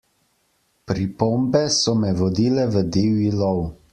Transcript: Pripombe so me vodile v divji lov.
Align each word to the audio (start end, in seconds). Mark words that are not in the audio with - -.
Pripombe 0.91 1.61
so 1.77 1.95
me 2.05 2.15
vodile 2.23 2.67
v 2.77 2.85
divji 2.97 3.31
lov. 3.45 3.65